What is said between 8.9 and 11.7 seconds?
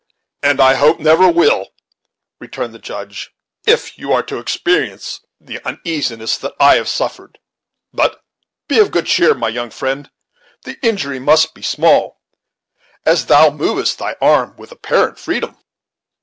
cheer, my young friend, the injury must be